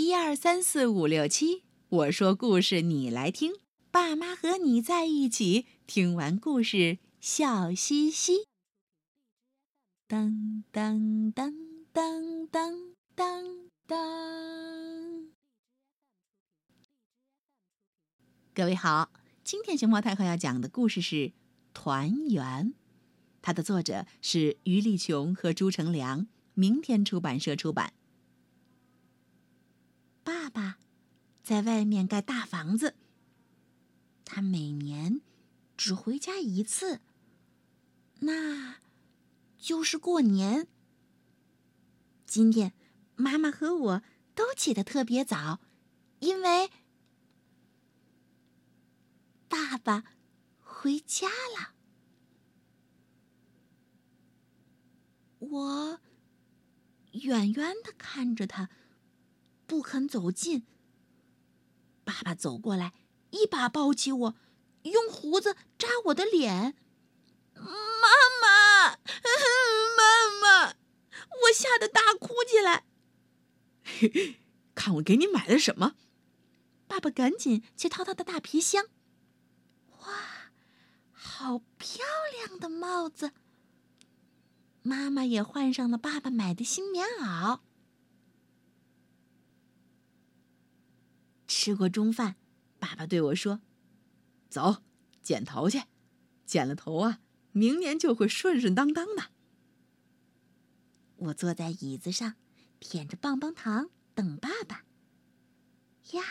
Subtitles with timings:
[0.00, 3.54] 一二三四五六七，我说故事你来听，
[3.90, 8.46] 爸妈和你在一起，听完故事笑嘻嘻。
[10.06, 11.52] 当当当
[11.92, 15.26] 当当当当。
[18.54, 19.10] 各位好，
[19.42, 21.16] 今天熊猫太后要讲的故事是
[21.74, 22.66] 《团圆》，
[23.42, 27.94] 它的作者是于丽琼和朱成良，明天出版社出版。
[30.28, 30.76] 爸爸
[31.42, 32.94] 在外面盖大房子，
[34.26, 35.22] 他每年
[35.74, 37.00] 只回家一次，
[38.18, 38.76] 那
[39.56, 40.68] 就是过年。
[42.26, 42.74] 今天
[43.16, 44.02] 妈妈和我
[44.34, 45.60] 都起得特别早，
[46.18, 46.70] 因为
[49.48, 50.04] 爸爸
[50.60, 51.72] 回家了。
[55.38, 56.00] 我
[57.12, 58.68] 远远的看着他。
[59.68, 60.66] 不肯走近。
[62.02, 62.94] 爸爸走过来，
[63.30, 64.34] 一把抱起我，
[64.82, 66.74] 用胡子扎我的脸。
[67.54, 68.08] 妈
[68.40, 68.96] 妈，
[69.94, 70.74] 妈妈，
[71.42, 72.86] 我吓得大哭起来。
[74.74, 75.96] 看我给你买了什么！
[76.86, 78.86] 爸爸赶紧去掏他的大皮箱。
[80.00, 80.50] 哇，
[81.12, 83.32] 好漂亮的帽子！
[84.80, 87.60] 妈妈也换上了爸爸买的新棉袄。
[91.60, 92.36] 吃过中饭，
[92.78, 93.60] 爸爸对我说
[94.48, 94.84] ：“走，
[95.24, 95.82] 剪头去。
[96.46, 97.18] 剪了头啊，
[97.50, 99.32] 明年就会顺顺当当的。”
[101.18, 102.36] 我坐在椅子上，
[102.78, 104.84] 舔着棒棒糖等爸爸。
[106.12, 106.22] 呀，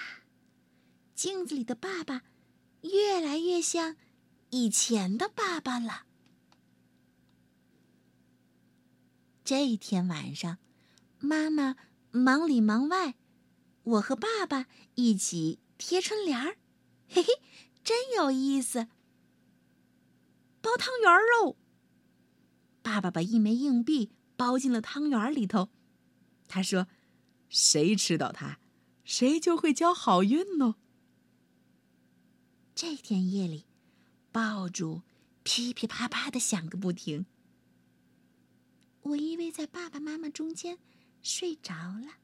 [1.14, 2.24] 镜子里的爸爸
[2.84, 3.98] 越来越像
[4.52, 6.06] 以前的爸爸了。
[9.44, 10.58] 这一天晚上，
[11.20, 11.76] 妈妈
[12.12, 13.16] 忙里忙外。
[13.88, 16.58] 我和爸爸一起贴春联儿，
[17.08, 17.30] 嘿嘿，
[17.86, 18.88] 真有意思。
[20.60, 21.56] 包汤圆儿喽！
[22.82, 25.70] 爸爸把一枚硬币包进了汤圆里头，
[26.50, 26.88] 他说
[27.48, 28.60] ：“谁吃到它，
[29.06, 30.76] 谁就会交好运哦。”
[32.76, 33.68] 这天夜里，
[34.34, 35.04] 爆竹
[35.44, 37.26] 噼噼啪啪的响个不停。
[39.02, 40.78] 我依偎在爸爸妈妈中间，
[41.22, 42.18] 睡着了。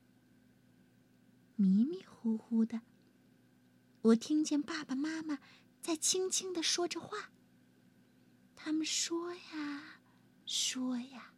[1.56, 2.82] 迷迷糊糊的，
[4.02, 5.40] 我听见爸爸妈妈
[5.82, 7.30] 在轻轻的说着话。
[8.56, 10.00] 他们说呀，
[10.46, 11.32] 说呀。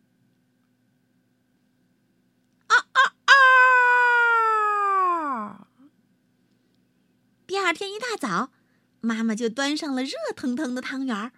[2.67, 2.99] 啊啊
[5.57, 5.67] 啊！
[7.45, 8.51] 第二天一大早，
[9.01, 11.33] 妈妈就端上了热腾腾的汤圆儿，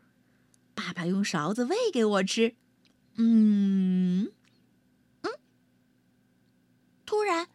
[0.73, 2.55] 爸爸用勺子喂给我吃。
[3.15, 4.31] 嗯
[5.21, 5.31] 嗯，
[7.05, 7.49] 突然，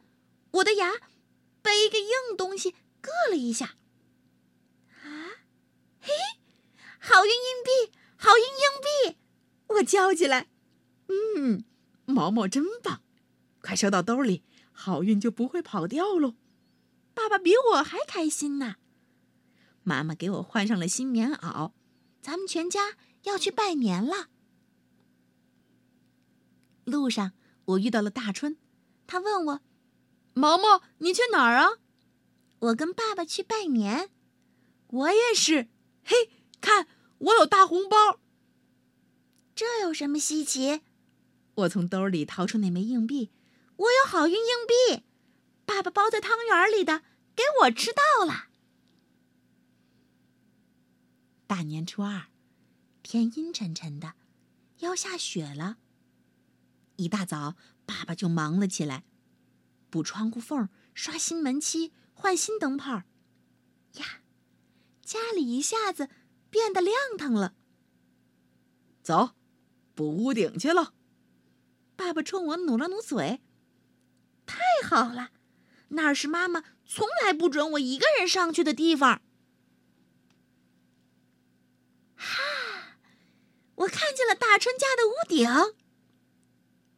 [0.50, 0.90] 我的牙。
[1.62, 3.76] 被一个硬东西硌了一下，
[5.02, 5.46] 啊，
[6.00, 6.12] 嘿，
[6.98, 9.18] 好运硬币，好运硬币！
[9.68, 10.48] 我叫起来，
[11.08, 11.64] 嗯，
[12.04, 13.02] 毛毛真棒，
[13.60, 16.34] 快收到兜里，好运就不会跑掉喽。
[17.14, 18.76] 爸爸比我还开心呢。
[19.84, 21.72] 妈妈给我换上了新棉袄，
[22.20, 24.28] 咱们全家要去拜年了。
[26.84, 27.32] 路上
[27.64, 28.56] 我遇到了大春，
[29.06, 29.60] 他问我。
[30.34, 31.78] 毛毛，你去哪儿啊？
[32.60, 34.10] 我跟爸爸去拜年。
[34.88, 35.68] 我也是。
[36.04, 36.86] 嘿，看，
[37.18, 38.20] 我有大红包。
[39.54, 40.82] 这有什么稀奇？
[41.54, 43.30] 我从兜里掏出那枚硬币。
[43.76, 45.02] 我有好运硬币，
[45.64, 47.02] 爸爸包在汤圆里的，
[47.34, 48.48] 给我吃到了。
[51.46, 52.28] 大年初二，
[53.02, 54.14] 天阴沉沉的，
[54.78, 55.78] 要下雪了。
[56.96, 59.04] 一大早，爸爸就忙了起来。
[59.92, 63.02] 补窗户缝，刷新门漆，换新灯泡，
[63.96, 64.22] 呀，
[65.04, 66.08] 家里一下子
[66.48, 67.54] 变得亮堂了。
[69.02, 69.34] 走，
[69.94, 70.94] 补屋顶去了。
[71.94, 73.42] 爸爸冲我努了努嘴。
[74.46, 75.30] 太好了，
[75.88, 79.20] 那是妈妈从来不准我一个人上去的地方。
[82.16, 82.96] 哈，
[83.74, 85.46] 我看见了大春家的屋顶。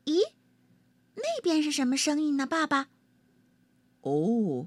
[0.04, 0.34] 咦？
[1.44, 2.88] 那边是什么声音呢，爸爸？
[4.00, 4.66] 哦，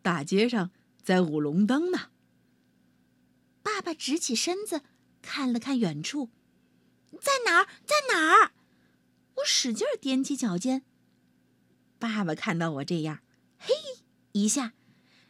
[0.00, 0.70] 大街上
[1.02, 2.08] 在舞龙灯呢。
[3.62, 4.80] 爸爸直起身子，
[5.20, 6.30] 看了看远处，
[7.20, 7.66] 在哪儿？
[7.84, 8.52] 在哪儿？
[9.34, 10.82] 我使劲踮起脚尖。
[11.98, 13.18] 爸爸看到我这样，
[13.58, 13.74] 嘿
[14.32, 14.72] 一下，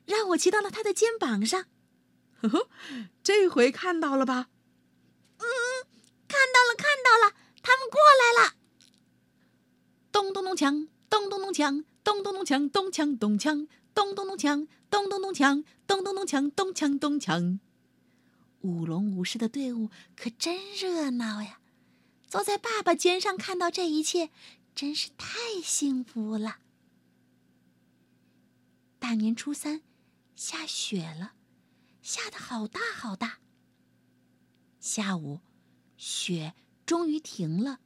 [0.06, 1.64] 让我骑到了他的肩膀上。
[2.40, 2.68] 呵呵，
[3.24, 4.48] 这回看到了吧？
[5.38, 5.44] 嗯，
[6.28, 8.61] 看到了，看到了，他们过来了。
[10.32, 17.58] 咚咚锵，咚咚咚锵，咚咚咚锵，咚锵咚锵，咚咚咚锵，咚咚咚锵，咚咚咚锵，咚锵咚锵。
[18.60, 21.58] 舞龙舞狮的队伍可真热闹呀！
[22.28, 24.30] 坐在爸爸肩上看到这一切，
[24.74, 26.58] 真是太幸福了。
[28.98, 29.82] 大年初三，
[30.36, 31.32] 下雪了，
[32.00, 33.38] 下的好大好大。
[34.78, 35.40] 下午，
[35.96, 36.54] 雪
[36.86, 37.80] 终于停了。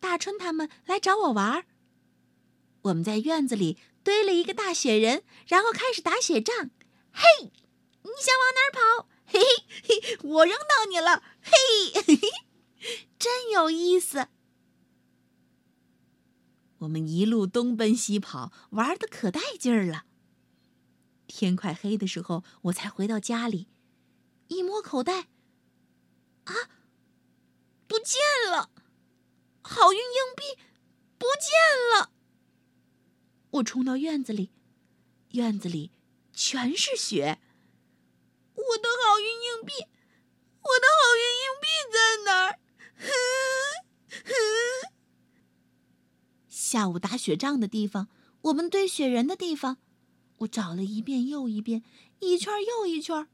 [0.00, 1.66] 大春他们来找我玩儿。
[2.82, 6.70] 我们在院子里堆了一个大雪人，然后开始打雪仗。
[7.12, 9.08] 嘿，你想往哪儿跑？
[9.26, 9.40] 嘿
[9.82, 11.22] 嘿嘿，我扔到你了。
[11.42, 11.52] 嘿，
[11.94, 14.28] 嘿嘿，真有意思。
[16.78, 20.04] 我们一路东奔西跑，玩的可带劲儿了。
[21.26, 23.66] 天快黑的时候，我才回到家里，
[24.46, 25.28] 一摸口袋，
[26.44, 26.54] 啊，
[27.86, 28.70] 不见了！
[29.70, 30.58] 好运硬币
[31.18, 31.52] 不见
[31.92, 32.10] 了！
[33.50, 34.50] 我冲到院子里，
[35.32, 35.92] 院子里
[36.32, 37.38] 全是雪。
[38.54, 39.74] 我的好运硬币，
[40.62, 42.58] 我的好运硬币在哪儿？
[46.48, 48.08] 下午打雪仗的地方，
[48.40, 49.76] 我们堆雪人的地方，
[50.38, 51.84] 我找了一遍又一遍，
[52.20, 53.28] 一圈又一圈，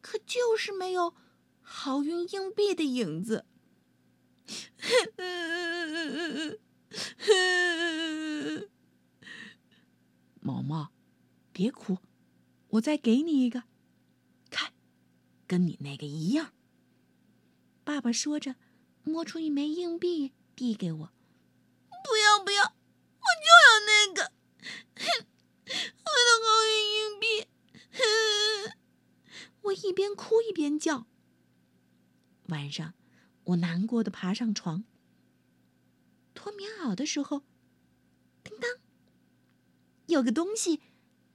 [0.00, 1.14] 可就是没有
[1.60, 3.44] 好运硬币的影子。
[10.40, 10.92] 毛毛，
[11.52, 11.98] 别哭，
[12.68, 13.62] 我再给你一个，
[14.50, 14.72] 看，
[15.46, 16.52] 跟你那个一样。
[17.84, 18.56] 爸爸说着，
[19.04, 21.12] 摸出一枚硬币递给我。
[22.04, 24.32] 不要不要，我就要那个，
[25.66, 27.24] 我的好运硬币！
[29.62, 31.06] 我一边哭一边叫。
[32.48, 32.94] 晚上，
[33.44, 34.84] 我难过的爬上床，
[36.34, 37.42] 脱棉袄的时候，
[38.44, 38.70] 叮当。
[40.06, 40.80] 有个东西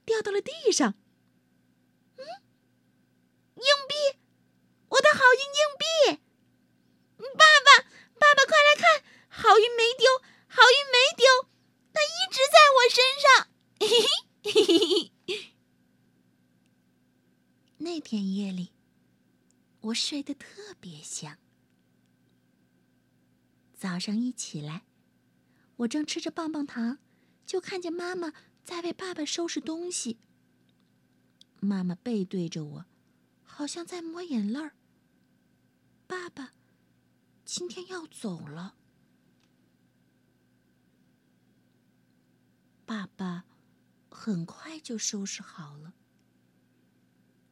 [0.04, 0.94] 掉到了地上。
[2.16, 2.24] 嗯，
[3.56, 4.18] 硬币，
[4.88, 6.20] 我的好运硬币！
[7.18, 7.88] 爸爸，
[8.18, 11.48] 爸爸，快来看，好运没丢，好运没丢，
[11.92, 13.48] 它一直在我身上。
[13.80, 13.86] 嘿
[14.44, 15.12] 嘿。
[17.78, 18.72] 那天夜里，
[19.80, 21.38] 我睡得特别香。
[23.78, 24.82] 早上一起来，
[25.76, 26.98] 我正吃着棒棒糖，
[27.46, 28.32] 就看见妈妈。
[28.64, 30.18] 在为爸爸收拾东西。
[31.60, 32.84] 妈妈背对着我，
[33.44, 34.74] 好像在抹眼泪儿。
[36.08, 36.52] 爸爸
[37.44, 38.74] 今天要走了。
[42.84, 43.44] 爸爸
[44.10, 45.94] 很快就收拾好了。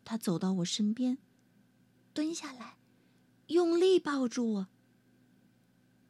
[0.04, 1.18] 他走到我身边，
[2.12, 2.76] 蹲下来，
[3.46, 4.68] 用力抱住我。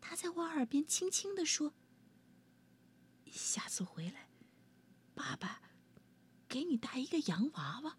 [0.00, 1.74] 他在我耳边轻轻地说
[3.30, 4.28] ：“下次回来。”
[5.14, 5.62] 爸爸，
[6.48, 7.96] 给你带一个洋娃娃，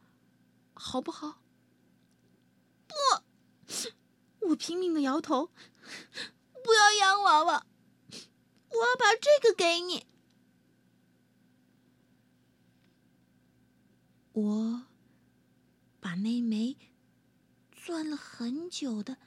[0.74, 1.42] 好不好？
[2.88, 2.94] 不，
[4.50, 5.48] 我拼命的摇头，
[6.64, 7.66] 不要洋娃娃，
[8.12, 10.06] 我要把这个给你。
[14.34, 14.86] 我
[16.00, 16.78] 把那枚
[17.72, 19.18] 攥了很久的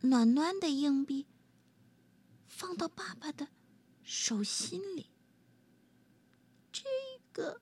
[0.00, 1.26] 暖暖的硬币
[2.58, 3.46] 放到爸爸的
[4.02, 5.12] 手心里。
[6.72, 6.82] 这
[7.32, 7.60] 个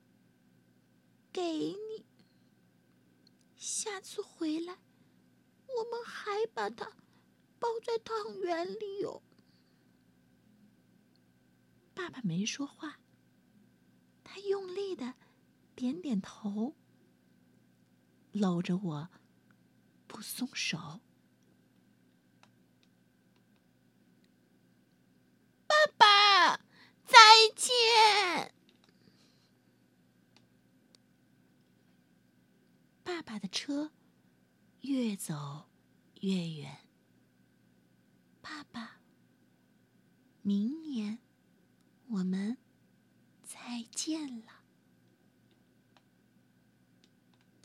[1.31, 2.03] 给你，
[3.55, 4.79] 下次回来，
[5.67, 6.91] 我们还把它
[7.59, 9.21] 包在汤圆里哟。
[11.93, 12.99] 爸爸没说话，
[14.23, 15.13] 他用力的
[15.75, 16.75] 点点头，
[18.31, 19.09] 搂着我
[20.07, 21.01] 不松手。
[25.67, 26.57] 爸爸，
[27.05, 27.17] 再
[27.55, 28.53] 见。
[33.27, 33.91] 爸的车
[34.79, 35.65] 越走
[36.21, 36.77] 越远。
[38.41, 39.01] 爸爸，
[40.41, 41.19] 明年
[42.07, 42.57] 我们
[43.43, 44.56] 再见了。